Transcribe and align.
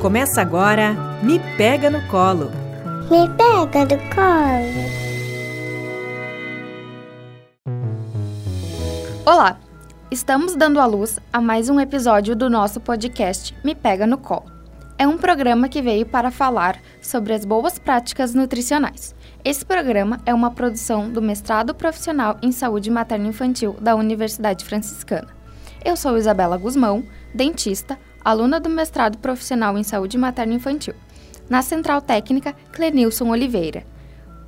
Começa 0.00 0.40
agora 0.40 0.94
Me 1.24 1.40
Pega 1.56 1.90
no 1.90 2.00
Colo. 2.06 2.52
Me 3.10 3.28
pega 3.36 3.80
no 3.84 4.14
colo. 4.14 4.88
Olá! 9.26 9.58
Estamos 10.08 10.54
dando 10.54 10.78
à 10.78 10.86
luz 10.86 11.18
a 11.32 11.40
mais 11.40 11.68
um 11.68 11.80
episódio 11.80 12.36
do 12.36 12.48
nosso 12.48 12.80
podcast 12.80 13.52
Me 13.64 13.74
Pega 13.74 14.06
no 14.06 14.18
Colo. 14.18 14.44
É 14.96 15.04
um 15.04 15.18
programa 15.18 15.68
que 15.68 15.82
veio 15.82 16.06
para 16.06 16.30
falar 16.30 16.78
sobre 17.02 17.34
as 17.34 17.44
boas 17.44 17.76
práticas 17.76 18.32
nutricionais. 18.32 19.16
Esse 19.44 19.66
programa 19.66 20.20
é 20.24 20.32
uma 20.32 20.52
produção 20.52 21.10
do 21.10 21.20
Mestrado 21.20 21.74
Profissional 21.74 22.38
em 22.40 22.52
Saúde 22.52 22.88
Materno-Infantil 22.88 23.76
da 23.80 23.96
Universidade 23.96 24.64
Franciscana. 24.64 25.36
Eu 25.84 25.96
sou 25.96 26.16
Isabela 26.16 26.56
Guzmão, 26.56 27.02
dentista, 27.34 27.98
aluna 28.28 28.60
do 28.60 28.68
Mestrado 28.68 29.16
Profissional 29.16 29.78
em 29.78 29.82
Saúde 29.82 30.18
Materno-Infantil. 30.18 30.92
Na 31.48 31.62
Central 31.62 32.02
Técnica, 32.02 32.54
Clenilson 32.72 33.30
Oliveira. 33.30 33.86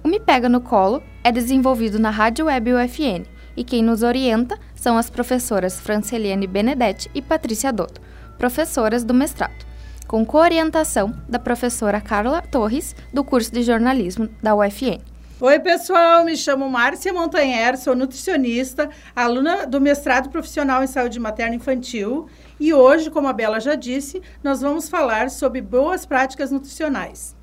O 0.05 0.09
Me 0.09 0.21
Pega 0.21 0.51
no 0.51 0.61
Colo 0.61 1.03
é 1.25 1.33
desenvolvido 1.33 1.99
na 1.99 2.11
Rádio 2.11 2.45
Web 2.45 2.75
UFN 2.75 3.25
e 3.57 3.65
quem 3.65 3.83
nos 3.83 4.03
orienta 4.03 4.59
são 4.75 4.99
as 4.99 5.09
professoras 5.09 5.81
Franceliane 5.81 6.47
Benedetti 6.47 7.11
e 7.15 7.23
Patrícia 7.23 7.73
Dotto, 7.73 8.03
professoras 8.37 9.03
do 9.03 9.15
mestrado, 9.15 9.65
com 10.07 10.27
coorientação 10.27 11.15
da 11.27 11.39
professora 11.39 12.03
Carla 12.03 12.43
Torres, 12.43 12.95
do 13.15 13.25
curso 13.25 13.51
de 13.51 13.63
jornalismo 13.63 14.29
da 14.43 14.55
UFN. 14.55 15.01
Oi, 15.41 15.59
pessoal, 15.59 16.23
me 16.23 16.37
chamo 16.37 16.69
Márcia 16.69 17.15
Montanher, 17.15 17.79
sou 17.79 17.97
nutricionista, 17.97 18.91
aluna 19.17 19.67
do 19.67 19.81
mestrado 19.81 20.29
profissional 20.29 20.85
em 20.85 20.87
saúde 20.87 21.19
materna 21.19 21.55
infantil 21.55 22.29
e 22.61 22.75
hoje, 22.75 23.11
como 23.11 23.27
a 23.27 23.33
Bela 23.33 23.59
já 23.59 23.75
disse, 23.75 24.21
nós 24.45 24.61
vamos 24.61 24.89
falar 24.89 25.31
sobre 25.31 25.63
boas 25.63 26.05
práticas 26.05 26.51
nutricionais. 26.51 27.35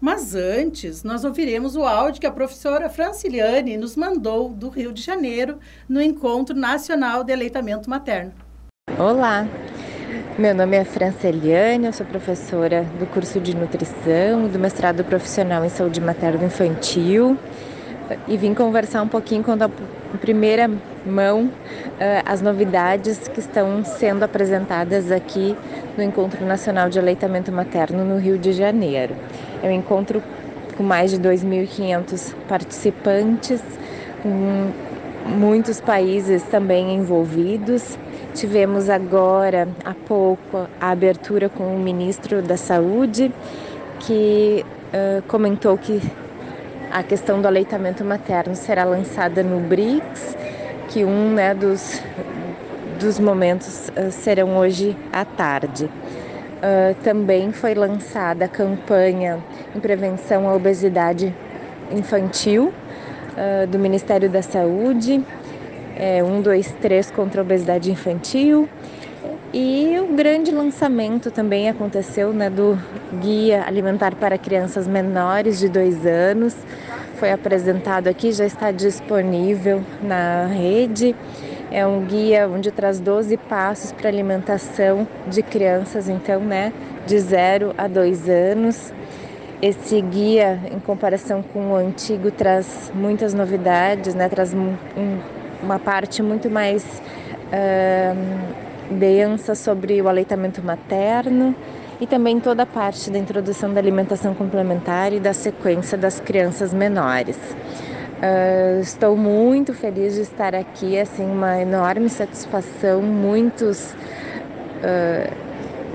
Mas 0.00 0.34
antes, 0.34 1.04
nós 1.04 1.24
ouviremos 1.24 1.76
o 1.76 1.84
áudio 1.84 2.20
que 2.20 2.26
a 2.26 2.32
professora 2.32 2.88
Franciliane 2.88 3.76
nos 3.76 3.94
mandou 3.94 4.48
do 4.48 4.70
Rio 4.70 4.92
de 4.92 5.02
Janeiro 5.02 5.58
no 5.86 6.00
Encontro 6.00 6.56
Nacional 6.56 7.22
de 7.22 7.32
Aleitamento 7.32 7.88
Materno. 7.88 8.32
Olá, 8.98 9.46
meu 10.38 10.54
nome 10.54 10.76
é 10.76 10.84
Franciliane, 10.84 11.86
eu 11.86 11.92
sou 11.92 12.06
professora 12.06 12.84
do 12.98 13.06
curso 13.06 13.40
de 13.40 13.54
nutrição 13.54 14.48
do 14.48 14.58
mestrado 14.58 15.04
profissional 15.04 15.64
em 15.64 15.68
saúde 15.68 16.00
materno-infantil 16.00 17.38
e 18.28 18.36
vim 18.36 18.54
conversar 18.54 19.02
um 19.02 19.08
pouquinho 19.08 19.42
com 19.42 19.52
a 19.52 20.18
primeira 20.18 20.70
mão 21.06 21.50
as 22.24 22.40
novidades 22.40 23.28
que 23.28 23.40
estão 23.40 23.84
sendo 23.84 24.22
apresentadas 24.22 25.10
aqui 25.10 25.56
no 25.96 26.02
Encontro 26.02 26.44
Nacional 26.44 26.88
de 26.88 26.98
Aleitamento 26.98 27.50
Materno 27.52 28.04
no 28.04 28.18
Rio 28.18 28.38
de 28.38 28.52
Janeiro. 28.52 29.14
É 29.62 29.68
um 29.68 29.72
encontro 29.72 30.22
com 30.76 30.82
mais 30.82 31.10
de 31.10 31.18
2.500 31.18 32.34
participantes, 32.48 33.62
com 34.22 34.70
muitos 35.26 35.80
países 35.80 36.42
também 36.44 36.94
envolvidos. 36.94 37.98
Tivemos 38.34 38.90
agora, 38.90 39.68
há 39.84 39.94
pouco, 39.94 40.66
a 40.80 40.90
abertura 40.90 41.48
com 41.48 41.74
o 41.74 41.78
ministro 41.78 42.42
da 42.42 42.56
Saúde, 42.56 43.32
que 44.00 44.64
uh, 44.92 45.22
comentou 45.28 45.78
que 45.78 46.02
a 46.94 47.02
questão 47.02 47.42
do 47.42 47.48
aleitamento 47.48 48.04
materno 48.04 48.54
será 48.54 48.84
lançada 48.84 49.42
no 49.42 49.58
BRICS, 49.58 50.36
que 50.90 51.04
um 51.04 51.34
né, 51.34 51.52
dos, 51.52 52.00
dos 53.00 53.18
momentos 53.18 53.88
uh, 53.88 54.12
serão 54.12 54.56
hoje 54.56 54.96
à 55.12 55.24
tarde. 55.24 55.86
Uh, 55.86 56.94
também 57.02 57.50
foi 57.50 57.74
lançada 57.74 58.44
a 58.44 58.48
campanha 58.48 59.40
em 59.74 59.80
prevenção 59.80 60.48
à 60.48 60.54
obesidade 60.54 61.34
infantil 61.90 62.72
uh, 63.32 63.66
do 63.66 63.76
Ministério 63.76 64.30
da 64.30 64.40
Saúde, 64.40 65.20
é, 65.96 66.22
1, 66.22 66.42
2, 66.42 66.74
3 66.80 67.10
contra 67.10 67.40
a 67.40 67.42
obesidade 67.42 67.90
infantil. 67.90 68.68
E 69.52 69.96
o 70.00 70.14
grande 70.14 70.52
lançamento 70.52 71.30
também 71.30 71.68
aconteceu 71.68 72.32
né, 72.32 72.50
do 72.50 72.78
Guia 73.20 73.64
Alimentar 73.66 74.14
para 74.14 74.38
Crianças 74.38 74.86
Menores 74.86 75.58
de 75.58 75.68
2 75.68 76.06
anos. 76.06 76.56
Foi 77.16 77.30
apresentado 77.30 78.08
aqui, 78.08 78.32
já 78.32 78.44
está 78.44 78.72
disponível 78.72 79.82
na 80.02 80.46
rede. 80.46 81.14
É 81.70 81.86
um 81.86 82.04
guia 82.04 82.48
onde 82.48 82.70
traz 82.70 82.98
12 82.98 83.36
passos 83.36 83.92
para 83.92 84.08
alimentação 84.08 85.06
de 85.26 85.42
crianças, 85.42 86.08
então, 86.08 86.40
né, 86.40 86.72
de 87.06 87.18
0 87.18 87.74
a 87.78 87.86
2 87.86 88.28
anos. 88.28 88.92
Esse 89.62 90.00
guia, 90.00 90.60
em 90.70 90.80
comparação 90.80 91.42
com 91.42 91.72
o 91.72 91.76
antigo, 91.76 92.30
traz 92.30 92.90
muitas 92.94 93.32
novidades, 93.32 94.14
né, 94.14 94.28
traz 94.28 94.52
um, 94.52 94.74
uma 95.62 95.78
parte 95.78 96.22
muito 96.22 96.50
mais 96.50 96.84
uh, 96.84 98.94
densa 98.94 99.54
sobre 99.54 100.02
o 100.02 100.08
aleitamento 100.08 100.62
materno 100.62 101.54
e 102.00 102.06
também 102.06 102.40
toda 102.40 102.64
a 102.64 102.66
parte 102.66 103.10
da 103.10 103.18
introdução 103.18 103.72
da 103.72 103.80
alimentação 103.80 104.34
complementar 104.34 105.12
e 105.12 105.20
da 105.20 105.32
sequência 105.32 105.96
das 105.96 106.20
crianças 106.20 106.72
menores. 106.72 107.36
Uh, 107.36 108.80
estou 108.80 109.16
muito 109.16 109.74
feliz 109.74 110.14
de 110.14 110.22
estar 110.22 110.54
aqui, 110.54 110.98
assim, 110.98 111.24
uma 111.24 111.60
enorme 111.60 112.08
satisfação, 112.08 113.02
muitos, 113.02 113.92
uh, 113.92 115.30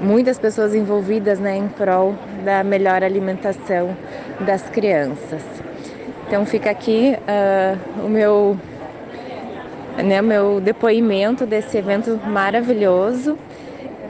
muitas 0.02 0.38
pessoas 0.38 0.76
envolvidas 0.76 1.40
né, 1.40 1.58
em 1.58 1.68
prol 1.68 2.16
da 2.46 2.64
melhor 2.64 3.04
alimentação 3.04 3.96
das 4.42 4.62
crianças. 4.70 5.42
Então 6.28 6.46
fica 6.46 6.70
aqui 6.70 7.16
uh, 7.18 8.06
o 8.06 8.10
meu, 8.10 8.58
né, 9.98 10.22
meu 10.22 10.62
depoimento 10.62 11.48
desse 11.48 11.78
evento 11.78 12.20
maravilhoso 12.28 13.38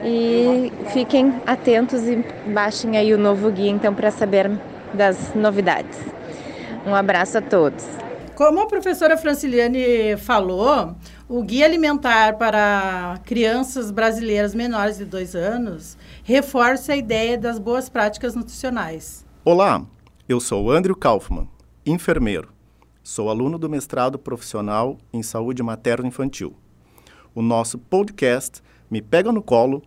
e 0.04 0.72
fiquem 0.92 1.34
atentos 1.46 2.02
e 2.06 2.24
baixem 2.52 2.96
aí 2.96 3.12
o 3.12 3.18
novo 3.18 3.50
guia 3.50 3.70
então 3.70 3.94
para 3.94 4.10
saber 4.10 4.50
das 4.94 5.34
novidades. 5.34 5.98
Um 6.86 6.94
abraço 6.94 7.38
a 7.38 7.42
todos. 7.42 7.84
Como 8.34 8.58
a 8.60 8.66
professora 8.66 9.18
Franciliane 9.18 10.16
falou, 10.16 10.94
o 11.28 11.42
Guia 11.42 11.66
Alimentar 11.66 12.38
para 12.38 13.20
Crianças 13.26 13.90
Brasileiras 13.90 14.54
Menores 14.54 14.96
de 14.96 15.04
2 15.04 15.34
anos 15.34 15.98
reforça 16.24 16.94
a 16.94 16.96
ideia 16.96 17.36
das 17.36 17.58
boas 17.58 17.90
práticas 17.90 18.34
nutricionais. 18.34 19.26
Olá, 19.44 19.84
eu 20.26 20.40
sou 20.40 20.70
Andrew 20.70 20.96
Kaufmann, 20.96 21.48
enfermeiro. 21.84 22.48
Sou 23.02 23.28
aluno 23.28 23.58
do 23.58 23.68
mestrado 23.68 24.18
profissional 24.18 24.96
em 25.12 25.22
saúde 25.22 25.62
materno-infantil. 25.62 26.56
O 27.34 27.42
nosso 27.42 27.78
podcast 27.78 28.62
Me 28.90 29.02
Pega 29.02 29.30
no 29.30 29.42
Colo 29.42 29.82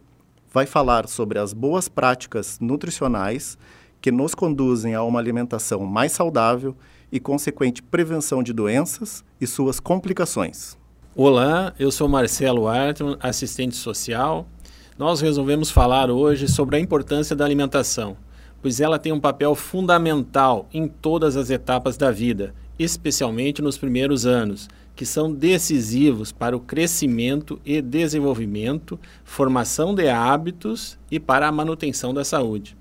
vai 0.54 0.68
falar 0.68 1.08
sobre 1.08 1.40
as 1.40 1.52
boas 1.52 1.90
práticas 1.90 2.60
nutricionais 2.62 3.58
que 4.00 4.12
nos 4.12 4.36
conduzem 4.36 4.94
a 4.94 5.02
uma 5.02 5.20
alimentação 5.20 5.84
mais 5.84 6.12
saudável 6.12 6.76
e 7.12 7.20
consequente 7.20 7.82
prevenção 7.82 8.44
de 8.44 8.54
doenças 8.54 9.26
e 9.42 9.48
suas 9.48 9.80
complicações. 9.80 10.78
Olá, 11.16 11.74
eu 11.80 11.92
sou 11.92 12.08
Marcelo 12.08 12.68
Artman, 12.68 13.18
assistente 13.20 13.76
social. 13.76 14.48
Nós 14.96 15.22
resolvemos 15.22 15.72
falar 15.72 16.12
hoje 16.12 16.48
sobre 16.48 16.76
a 16.76 16.80
importância 16.80 17.36
da 17.36 17.44
alimentação, 17.44 18.16
pois 18.64 18.80
ela 18.80 18.98
tem 18.98 19.12
um 19.12 19.20
papel 19.20 19.54
fundamental 19.56 20.70
em 20.74 20.88
todas 20.88 21.36
as 21.36 21.50
etapas 21.50 21.98
da 21.98 22.10
vida, 22.10 22.56
especialmente 22.80 23.62
nos 23.62 23.78
primeiros 23.78 24.26
anos, 24.26 24.70
que 24.96 25.06
são 25.06 25.34
decisivos 25.34 26.32
para 26.32 26.56
o 26.56 26.62
crescimento 26.62 27.60
e 27.66 27.82
desenvolvimento, 27.82 28.98
formação 29.26 29.94
de 29.94 30.08
hábitos 30.08 30.98
e 31.12 31.20
para 31.20 31.46
a 31.46 31.52
manutenção 31.52 32.14
da 32.14 32.24
saúde. 32.24 32.78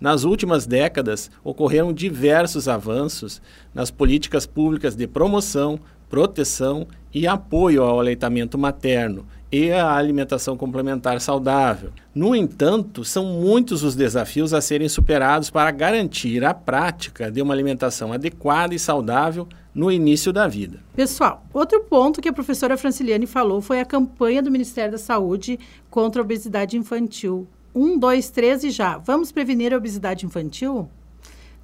Nas 0.00 0.24
últimas 0.24 0.66
décadas, 0.66 1.30
ocorreram 1.44 1.92
diversos 1.92 2.66
avanços 2.66 3.40
nas 3.72 3.88
políticas 3.88 4.46
públicas 4.46 4.96
de 4.96 5.06
promoção, 5.06 5.78
proteção 6.10 6.86
e 7.14 7.26
apoio 7.26 7.82
ao 7.82 8.00
aleitamento 8.00 8.58
materno 8.58 9.24
e 9.50 9.72
à 9.72 9.94
alimentação 9.94 10.56
complementar 10.56 11.20
saudável. 11.20 11.90
No 12.14 12.36
entanto, 12.36 13.04
são 13.04 13.24
muitos 13.24 13.82
os 13.82 13.96
desafios 13.96 14.52
a 14.52 14.60
serem 14.60 14.88
superados 14.88 15.50
para 15.50 15.70
garantir 15.70 16.44
a 16.44 16.52
prática 16.52 17.30
de 17.30 17.40
uma 17.40 17.54
alimentação 17.54 18.12
adequada 18.12 18.74
e 18.74 18.78
saudável 18.78 19.48
no 19.74 19.90
início 19.90 20.32
da 20.32 20.46
vida. 20.46 20.80
Pessoal, 20.94 21.44
outro 21.52 21.80
ponto 21.84 22.20
que 22.20 22.28
a 22.28 22.32
professora 22.32 22.76
Franciliane 22.76 23.26
falou 23.26 23.60
foi 23.60 23.80
a 23.80 23.84
campanha 23.84 24.42
do 24.42 24.50
Ministério 24.50 24.92
da 24.92 24.98
Saúde 24.98 25.58
contra 25.88 26.20
a 26.20 26.24
obesidade 26.24 26.76
infantil. 26.76 27.46
Um, 27.74 27.96
dois, 27.98 28.30
três 28.30 28.64
e 28.64 28.70
já. 28.70 28.98
Vamos 28.98 29.30
prevenir 29.30 29.72
a 29.72 29.76
obesidade 29.76 30.26
infantil? 30.26 30.88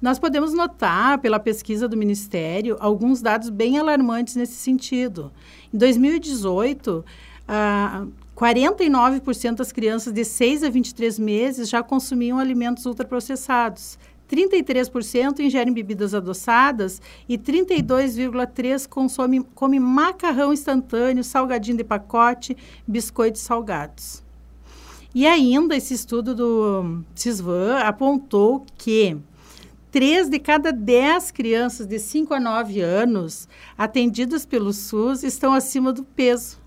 Nós 0.01 0.19
podemos 0.19 0.53
notar, 0.53 1.17
pela 1.19 1.39
pesquisa 1.39 1.87
do 1.87 1.97
Ministério, 1.97 2.77
alguns 2.79 3.19
dados 3.19 3.49
bem 3.49 3.79
alarmantes 3.79 4.35
nesse 4.35 4.53
sentido. 4.53 5.31
Em 5.73 5.77
2018, 5.77 7.03
a, 7.47 8.05
49% 8.35 9.55
das 9.55 9.71
crianças 9.71 10.13
de 10.13 10.23
6 10.23 10.63
a 10.63 10.69
23 10.69 11.17
meses 11.17 11.67
já 11.67 11.81
consumiam 11.81 12.37
alimentos 12.37 12.85
ultraprocessados. 12.85 13.97
33% 14.29 15.39
ingerem 15.39 15.73
bebidas 15.73 16.13
adoçadas 16.13 17.01
e 17.27 17.35
32,3% 17.35 18.87
consome 18.87 19.43
come 19.55 19.79
macarrão 19.79 20.53
instantâneo, 20.53 21.23
salgadinho 21.23 21.77
de 21.77 21.83
pacote, 21.83 22.55
biscoitos 22.85 23.41
salgados. 23.41 24.21
E 25.15 25.25
ainda 25.25 25.75
esse 25.75 25.95
estudo 25.95 26.35
do 26.35 27.01
CISVAN 27.15 27.79
apontou 27.79 28.63
que 28.77 29.17
3 29.91 30.29
de 30.29 30.39
cada 30.39 30.71
10 30.71 31.31
crianças 31.31 31.85
de 31.87 31.99
5 31.99 32.33
a 32.33 32.39
9 32.39 32.81
anos 32.81 33.47
atendidas 33.77 34.45
pelo 34.45 34.73
SUS 34.73 35.23
estão 35.23 35.53
acima 35.53 35.93
do 35.93 36.03
peso. 36.03 36.59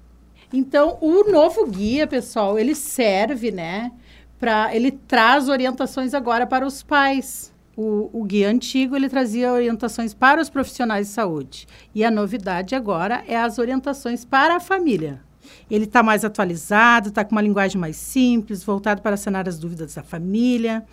Então, 0.52 0.98
o 1.00 1.30
novo 1.30 1.66
guia, 1.66 2.06
pessoal, 2.06 2.58
ele 2.58 2.74
serve, 2.74 3.50
né, 3.52 3.92
para 4.38 4.74
ele 4.74 4.90
traz 4.90 5.48
orientações 5.48 6.14
agora 6.14 6.46
para 6.46 6.66
os 6.66 6.82
pais. 6.82 7.52
O, 7.76 8.10
o, 8.12 8.24
guia 8.24 8.48
antigo 8.48 8.96
ele 8.96 9.08
trazia 9.08 9.52
orientações 9.52 10.12
para 10.12 10.40
os 10.42 10.50
profissionais 10.50 11.06
de 11.06 11.12
saúde 11.14 11.68
e 11.94 12.04
a 12.04 12.10
novidade 12.10 12.74
agora 12.74 13.22
é 13.26 13.36
as 13.36 13.58
orientações 13.58 14.24
para 14.24 14.56
a 14.56 14.60
família. 14.60 15.22
Ele 15.70 15.84
está 15.84 16.02
mais 16.02 16.24
atualizado, 16.24 17.08
está 17.08 17.24
com 17.24 17.32
uma 17.32 17.40
linguagem 17.40 17.80
mais 17.80 17.96
simples, 17.96 18.64
voltado 18.64 19.00
para 19.02 19.16
sanar 19.16 19.48
as 19.48 19.58
dúvidas 19.58 19.94
da 19.94 20.02
família. 20.02 20.84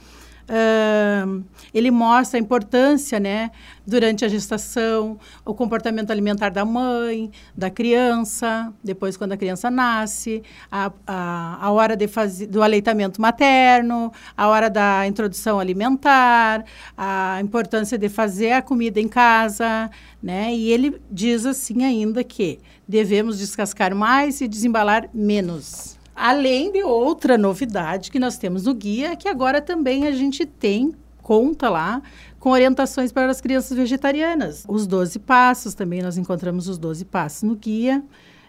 Uh, 0.50 1.44
ele 1.74 1.92
mostra 1.92 2.40
a 2.40 2.42
importância, 2.42 3.20
né, 3.20 3.52
durante 3.86 4.24
a 4.24 4.30
gestação, 4.30 5.20
o 5.46 5.54
comportamento 5.54 6.10
alimentar 6.10 6.50
da 6.50 6.64
mãe, 6.64 7.30
da 7.56 7.70
criança, 7.70 8.74
depois 8.82 9.18
quando 9.18 9.34
a 9.34 9.38
criança 9.38 9.70
nasce, 9.70 10.42
a, 10.72 10.92
a, 11.06 11.58
a 11.66 11.72
hora 11.72 11.96
de 11.96 12.08
do 12.50 12.64
aleitamento 12.64 13.22
materno, 13.22 14.12
a 14.36 14.48
hora 14.48 14.70
da 14.70 15.06
introdução 15.06 15.60
alimentar, 15.60 16.64
a 16.98 17.40
importância 17.42 17.98
de 17.98 18.08
fazer 18.08 18.54
a 18.54 18.62
comida 18.62 19.00
em 19.00 19.08
casa, 19.08 19.92
né? 20.24 20.54
E 20.54 20.72
ele 20.72 21.00
diz 21.12 21.46
assim 21.46 21.84
ainda 21.84 22.24
que 22.24 22.60
devemos 22.88 23.38
descascar 23.38 23.94
mais 23.94 24.40
e 24.40 24.48
desembalar 24.48 25.10
menos. 25.14 25.97
Além 26.20 26.72
de 26.72 26.82
outra 26.82 27.38
novidade 27.38 28.10
que 28.10 28.18
nós 28.18 28.40
temos 28.40 28.66
no 28.66 28.74
guia, 28.74 29.16
que 29.16 29.30
agora 29.30 29.62
também 29.62 30.08
a 30.08 30.12
gente 30.12 30.48
tem 30.48 30.96
conta 31.22 31.70
lá 31.70 32.02
com 32.40 32.50
orientações 32.50 33.12
para 33.12 33.30
as 33.30 33.40
crianças 33.40 33.78
vegetarianas. 33.78 34.64
Os 34.68 34.88
12 34.88 35.20
passos, 35.20 35.76
também 35.76 36.02
nós 36.02 36.18
encontramos 36.18 36.68
os 36.68 36.80
12 36.80 37.06
passos 37.06 37.44
no 37.44 37.56
guia. 37.56 38.04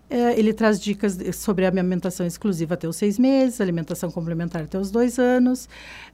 É, 0.08 0.38
ele 0.38 0.54
traz 0.54 0.80
dicas 0.80 1.18
sobre 1.34 1.66
a 1.66 1.68
alimentação 1.68 2.24
exclusiva 2.24 2.72
até 2.72 2.88
os 2.88 2.96
seis 2.96 3.18
meses, 3.18 3.60
alimentação 3.60 4.10
complementar 4.10 4.62
até 4.62 4.78
os 4.78 4.90
dois 4.90 5.18
anos, 5.18 5.68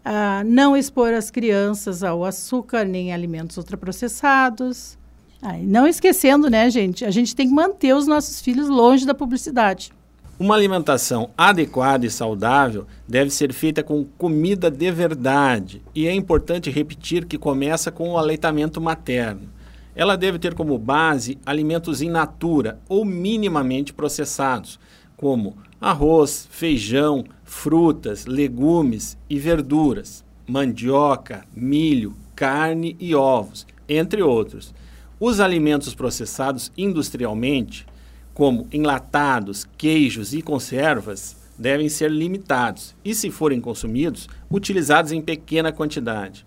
ah, 0.04 0.42
não 0.44 0.76
expor 0.76 1.14
as 1.14 1.30
crianças 1.30 2.02
ao 2.02 2.24
açúcar 2.24 2.84
nem 2.84 3.12
alimentos 3.12 3.56
ultraprocessados. 3.56 4.98
Ah, 5.40 5.56
não 5.58 5.86
esquecendo, 5.86 6.50
né, 6.50 6.68
gente, 6.68 7.04
a 7.04 7.10
gente 7.12 7.36
tem 7.36 7.46
que 7.46 7.54
manter 7.54 7.94
os 7.94 8.08
nossos 8.08 8.40
filhos 8.40 8.68
longe 8.68 9.06
da 9.06 9.14
publicidade. 9.14 9.92
Uma 10.36 10.56
alimentação 10.56 11.30
adequada 11.38 12.04
e 12.04 12.10
saudável 12.10 12.88
deve 13.06 13.30
ser 13.30 13.52
feita 13.52 13.84
com 13.84 14.04
comida 14.04 14.68
de 14.68 14.90
verdade 14.90 15.80
e 15.94 16.08
é 16.08 16.12
importante 16.12 16.72
repetir 16.72 17.24
que 17.24 17.38
começa 17.38 17.92
com 17.92 18.10
o 18.10 18.18
aleitamento 18.18 18.80
materno. 18.80 19.48
Ela 19.94 20.16
deve 20.16 20.40
ter 20.40 20.52
como 20.54 20.76
base 20.76 21.38
alimentos 21.46 22.02
in 22.02 22.10
natura 22.10 22.80
ou 22.88 23.04
minimamente 23.04 23.92
processados, 23.92 24.80
como 25.16 25.56
arroz, 25.80 26.48
feijão, 26.50 27.24
frutas, 27.44 28.26
legumes 28.26 29.16
e 29.30 29.38
verduras, 29.38 30.24
mandioca, 30.48 31.44
milho, 31.54 32.12
carne 32.34 32.96
e 32.98 33.14
ovos, 33.14 33.64
entre 33.88 34.20
outros. 34.20 34.74
Os 35.20 35.38
alimentos 35.38 35.94
processados 35.94 36.72
industrialmente 36.76 37.86
como 38.34 38.66
enlatados, 38.72 39.66
queijos 39.78 40.34
e 40.34 40.42
conservas, 40.42 41.36
devem 41.56 41.88
ser 41.88 42.10
limitados 42.10 42.94
e, 43.04 43.14
se 43.14 43.30
forem 43.30 43.60
consumidos, 43.60 44.28
utilizados 44.50 45.12
em 45.12 45.22
pequena 45.22 45.72
quantidade. 45.72 46.44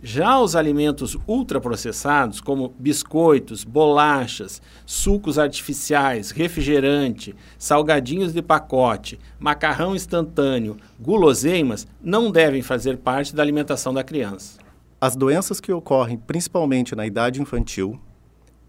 Já 0.00 0.38
os 0.38 0.54
alimentos 0.54 1.18
ultraprocessados, 1.26 2.40
como 2.40 2.72
biscoitos, 2.78 3.64
bolachas, 3.64 4.62
sucos 4.86 5.40
artificiais, 5.40 6.30
refrigerante, 6.30 7.34
salgadinhos 7.58 8.32
de 8.32 8.40
pacote, 8.40 9.18
macarrão 9.40 9.96
instantâneo, 9.96 10.76
guloseimas, 11.00 11.84
não 12.00 12.30
devem 12.30 12.62
fazer 12.62 12.98
parte 12.98 13.34
da 13.34 13.42
alimentação 13.42 13.92
da 13.92 14.04
criança. 14.04 14.60
As 15.00 15.16
doenças 15.16 15.60
que 15.60 15.72
ocorrem 15.72 16.16
principalmente 16.16 16.94
na 16.94 17.04
idade 17.04 17.42
infantil, 17.42 18.00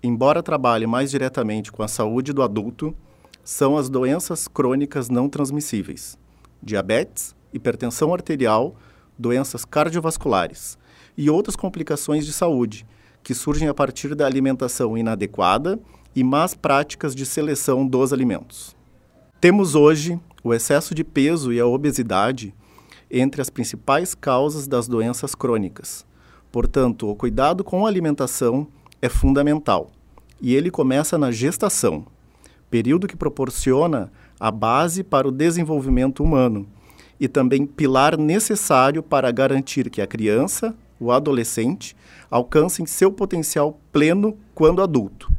embora 0.02 0.44
trabalhe 0.44 0.88
mais 0.88 1.12
diretamente 1.12 1.72
com 1.72 1.84
a 1.84 1.88
saúde 1.88 2.34
do 2.34 2.42
adulto, 2.42 2.96
são 3.44 3.78
as 3.78 3.90
doenças 3.90 4.48
crônicas 4.48 5.10
não 5.10 5.28
transmissíveis: 5.28 6.18
diabetes, 6.62 7.36
hipertensão 7.54 8.14
arterial, 8.14 8.76
doenças 9.18 9.66
cardiovasculares 9.66 10.78
e 11.18 11.30
outras 11.30 11.56
complicações 11.56 12.26
de 12.26 12.34
saúde 12.34 12.86
que 13.24 13.34
surgem 13.34 13.68
a 13.68 13.74
partir 13.74 14.16
da 14.16 14.26
alimentação 14.26 14.98
inadequada 14.98 15.80
e 16.16 16.24
más 16.24 16.56
práticas 16.56 17.14
de 17.14 17.26
seleção 17.26 17.86
dos 17.86 18.14
alimentos. 18.14 18.76
Temos 19.42 19.76
hoje 19.76 20.20
o 20.44 20.54
excesso 20.54 20.96
de 20.96 21.04
peso 21.04 21.52
e 21.52 21.60
a 21.60 21.66
obesidade 21.66 22.54
entre 23.12 23.42
as 23.42 23.50
principais 23.50 24.14
causas 24.14 24.68
das 24.68 24.88
doenças 24.88 25.36
crônicas. 25.36 26.06
Portanto, 26.52 27.10
o 27.10 27.16
cuidado 27.16 27.64
com 27.64 27.86
a 27.86 27.90
alimentação 27.90 28.68
é 29.02 29.10
fundamental. 29.10 29.90
E 30.42 30.56
ele 30.56 30.72
começa 30.72 31.18
na 31.18 31.32
gestação, 31.32 32.06
período 32.70 33.08
que 33.08 33.16
proporciona 33.16 34.12
a 34.40 34.50
base 34.52 35.04
para 35.04 35.28
o 35.28 35.32
desenvolvimento 35.32 36.24
humano 36.24 36.68
e 37.20 37.28
também 37.28 37.66
pilar 37.66 38.18
necessário 38.18 39.04
para 39.04 39.30
garantir 39.32 39.90
que 39.90 40.02
a 40.02 40.08
criança, 40.08 40.74
o 41.00 41.12
adolescente, 41.12 41.96
alcancem 42.32 42.86
seu 42.86 43.12
potencial 43.12 43.78
pleno 43.92 44.38
quando 44.56 44.82
adulto. 44.82 45.30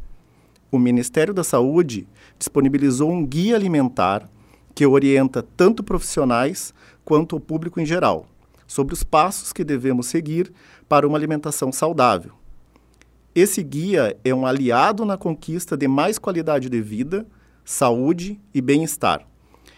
O 0.71 0.79
Ministério 0.79 1.33
da 1.33 1.43
Saúde 1.43 2.07
disponibilizou 2.39 3.11
um 3.11 3.25
guia 3.25 3.57
alimentar 3.57 4.29
que 4.75 4.87
orienta 4.87 5.43
tanto 5.57 5.83
profissionais 5.83 6.75
quanto 7.05 7.37
o 7.37 7.41
público 7.41 7.81
em 7.81 7.87
geral 7.87 8.27
sobre 8.67 8.95
os 8.95 9.03
passos 9.03 9.53
que 9.53 9.65
devemos 9.65 10.07
seguir 10.07 10.53
para 10.89 11.07
uma 11.07 11.19
alimentação 11.19 11.73
saudável, 11.73 12.33
esse 13.33 13.63
guia 13.63 14.17
é 14.25 14.35
um 14.35 14.45
aliado 14.45 15.05
na 15.05 15.17
conquista 15.17 15.77
de 15.77 15.87
mais 15.87 16.19
qualidade 16.19 16.69
de 16.69 16.83
vida, 16.83 17.25
saúde 17.65 18.41
e 18.53 18.61
bem-estar. 18.61 19.25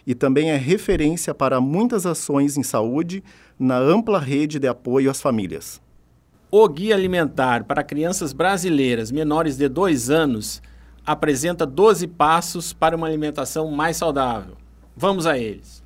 E 0.06 0.14
também 0.14 0.50
é 0.50 0.56
referência 0.56 1.34
para 1.34 1.60
muitas 1.60 2.06
ações 2.06 2.56
em 2.56 2.62
saúde 2.62 3.22
na 3.58 3.76
ampla 3.76 4.18
rede 4.18 4.58
de 4.58 4.66
apoio 4.66 5.10
às 5.10 5.20
famílias. 5.20 5.82
O 6.50 6.66
Guia 6.66 6.94
Alimentar 6.94 7.64
para 7.64 7.84
Crianças 7.84 8.32
Brasileiras 8.32 9.10
menores 9.10 9.58
de 9.58 9.68
2 9.68 10.08
anos 10.08 10.62
apresenta 11.04 11.66
12 11.66 12.06
passos 12.06 12.72
para 12.72 12.96
uma 12.96 13.06
alimentação 13.06 13.70
mais 13.70 13.98
saudável. 13.98 14.56
Vamos 14.96 15.26
a 15.26 15.38
eles. 15.38 15.82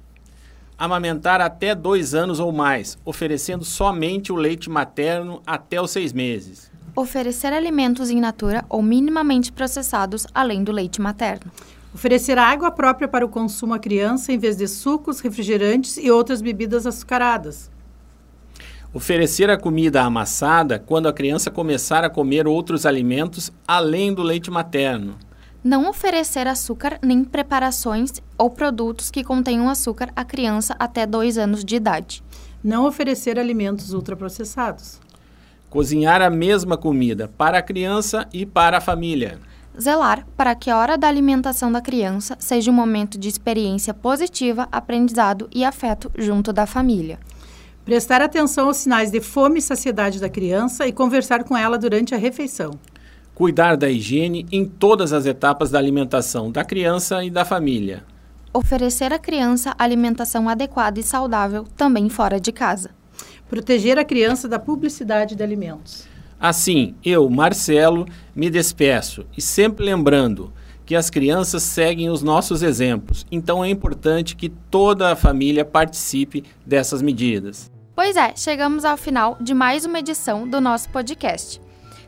Amamentar 0.78 1.40
até 1.40 1.74
2 1.74 2.14
anos 2.14 2.38
ou 2.38 2.52
mais, 2.52 2.96
oferecendo 3.04 3.64
somente 3.64 4.32
o 4.32 4.36
leite 4.36 4.70
materno 4.70 5.42
até 5.44 5.80
os 5.82 5.90
6 5.90 6.12
meses 6.12 6.75
oferecer 6.96 7.52
alimentos 7.52 8.08
in 8.10 8.18
natura 8.18 8.64
ou 8.70 8.82
minimamente 8.82 9.52
processados, 9.52 10.26
além 10.34 10.64
do 10.64 10.72
leite 10.72 11.00
materno. 11.00 11.52
Oferecer 11.94 12.38
água 12.38 12.70
própria 12.70 13.06
para 13.06 13.24
o 13.24 13.28
consumo 13.28 13.74
à 13.74 13.78
criança 13.78 14.32
em 14.32 14.38
vez 14.38 14.56
de 14.56 14.66
sucos, 14.66 15.20
refrigerantes 15.20 15.98
e 15.98 16.10
outras 16.10 16.40
bebidas 16.40 16.86
açucaradas. 16.86 17.70
Oferecer 18.92 19.50
a 19.50 19.58
comida 19.58 20.02
amassada 20.02 20.78
quando 20.78 21.06
a 21.06 21.12
criança 21.12 21.50
começar 21.50 22.02
a 22.02 22.10
comer 22.10 22.46
outros 22.46 22.86
alimentos 22.86 23.52
além 23.68 24.12
do 24.12 24.22
leite 24.22 24.50
materno. 24.50 25.16
Não 25.62 25.88
oferecer 25.88 26.46
açúcar 26.46 26.98
nem 27.02 27.24
preparações 27.24 28.22
ou 28.38 28.48
produtos 28.48 29.10
que 29.10 29.24
contenham 29.24 29.68
açúcar 29.68 30.10
à 30.16 30.24
criança 30.24 30.74
até 30.78 31.04
2 31.04 31.36
anos 31.36 31.64
de 31.64 31.76
idade. 31.76 32.22
Não 32.62 32.86
oferecer 32.86 33.38
alimentos 33.38 33.92
ultraprocessados. 33.92 35.00
Cozinhar 35.76 36.22
a 36.22 36.30
mesma 36.30 36.74
comida 36.74 37.28
para 37.36 37.58
a 37.58 37.62
criança 37.62 38.26
e 38.32 38.46
para 38.46 38.78
a 38.78 38.80
família. 38.80 39.38
Zelar 39.78 40.26
para 40.34 40.54
que 40.54 40.70
a 40.70 40.78
hora 40.78 40.96
da 40.96 41.06
alimentação 41.06 41.70
da 41.70 41.82
criança 41.82 42.34
seja 42.40 42.70
um 42.70 42.74
momento 42.74 43.18
de 43.18 43.28
experiência 43.28 43.92
positiva, 43.92 44.66
aprendizado 44.72 45.50
e 45.54 45.66
afeto 45.66 46.10
junto 46.16 46.50
da 46.50 46.64
família. 46.64 47.18
Prestar 47.84 48.22
atenção 48.22 48.68
aos 48.68 48.78
sinais 48.78 49.10
de 49.10 49.20
fome 49.20 49.58
e 49.58 49.62
saciedade 49.62 50.18
da 50.18 50.30
criança 50.30 50.86
e 50.86 50.92
conversar 50.92 51.44
com 51.44 51.54
ela 51.54 51.76
durante 51.76 52.14
a 52.14 52.18
refeição. 52.18 52.70
Cuidar 53.34 53.76
da 53.76 53.90
higiene 53.90 54.46
em 54.50 54.64
todas 54.64 55.12
as 55.12 55.26
etapas 55.26 55.70
da 55.70 55.78
alimentação 55.78 56.50
da 56.50 56.64
criança 56.64 57.22
e 57.22 57.28
da 57.28 57.44
família. 57.44 58.02
oferecer 58.50 59.12
à 59.12 59.18
criança 59.18 59.74
alimentação 59.78 60.48
adequada 60.48 60.98
e 60.98 61.02
saudável 61.02 61.64
também 61.76 62.08
fora 62.08 62.40
de 62.40 62.50
casa. 62.50 62.92
Proteger 63.48 63.98
a 63.98 64.04
criança 64.04 64.48
da 64.48 64.58
publicidade 64.58 65.34
de 65.34 65.42
alimentos. 65.42 66.06
Assim, 66.38 66.94
eu, 67.04 67.28
Marcelo, 67.30 68.06
me 68.34 68.50
despeço 68.50 69.24
e 69.36 69.40
sempre 69.40 69.84
lembrando 69.84 70.52
que 70.84 70.94
as 70.94 71.10
crianças 71.10 71.62
seguem 71.62 72.08
os 72.10 72.22
nossos 72.22 72.62
exemplos, 72.62 73.26
então 73.30 73.64
é 73.64 73.68
importante 73.68 74.36
que 74.36 74.48
toda 74.48 75.10
a 75.10 75.16
família 75.16 75.64
participe 75.64 76.44
dessas 76.64 77.02
medidas. 77.02 77.70
Pois 77.94 78.14
é, 78.14 78.34
chegamos 78.36 78.84
ao 78.84 78.96
final 78.96 79.36
de 79.40 79.54
mais 79.54 79.84
uma 79.84 79.98
edição 79.98 80.46
do 80.46 80.60
nosso 80.60 80.88
podcast. 80.90 81.60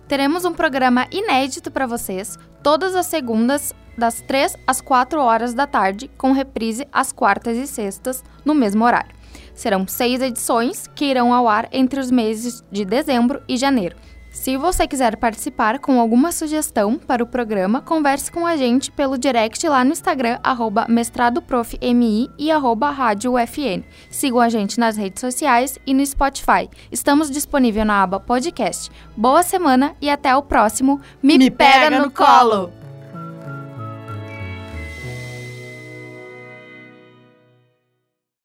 Teremos 0.07 0.45
um 0.45 0.53
programa 0.53 1.07
inédito 1.11 1.71
para 1.71 1.87
vocês 1.87 2.39
todas 2.63 2.95
as 2.95 3.07
segundas, 3.07 3.75
das 3.97 4.21
3 4.21 4.57
às 4.67 4.81
4 4.81 5.19
horas 5.21 5.55
da 5.55 5.67
tarde, 5.67 6.09
com 6.17 6.31
reprise 6.31 6.87
às 6.93 7.11
quartas 7.11 7.57
e 7.57 7.67
sextas, 7.67 8.23
no 8.45 8.55
mesmo 8.55 8.85
horário. 8.85 9.18
Serão 9.59 9.89
seis 9.89 10.23
edições 10.23 10.87
que 10.95 11.07
irão 11.07 11.35
ao 11.35 11.49
ar 11.49 11.69
entre 11.73 11.99
os 11.99 12.13
meses 12.13 12.63
de 12.71 12.85
dezembro 12.85 13.43
e 13.49 13.57
janeiro. 13.57 13.97
Se 14.31 14.57
você 14.57 14.87
quiser 14.87 15.17
participar 15.17 15.81
com 15.81 15.99
alguma 15.99 16.31
sugestão 16.31 16.97
para 16.97 17.25
o 17.25 17.27
programa, 17.27 17.81
converse 17.81 18.31
com 18.31 18.47
a 18.47 18.57
gente 18.57 18.89
pelo 18.93 19.19
direct 19.19 19.69
lá 19.69 19.83
no 19.83 19.91
Instagram, 19.91 20.39
arroba 20.45 20.87
mestradoprofmi 20.89 22.31
e 22.39 22.53
arroba 22.53 22.91
rádio 22.91 23.35
UFN. 23.35 23.83
Sigam 24.09 24.39
a 24.39 24.49
gente 24.49 24.79
nas 24.79 24.97
redes 24.97 25.21
sociais 25.21 25.77
e 25.85 25.93
no 25.93 26.07
Spotify. 26.07 26.71
Estamos 26.93 27.29
disponíveis 27.29 27.85
na 27.85 28.01
aba 28.01 28.21
podcast. 28.21 28.93
Boa 29.17 29.43
semana 29.43 29.97
e 30.01 30.09
até 30.09 30.37
o 30.37 30.43
próximo 30.43 31.01
Me, 31.21 31.37
Me 31.37 31.51
pega, 31.51 31.91
pega, 31.91 31.99
no, 31.99 32.13
colo. 32.13 32.73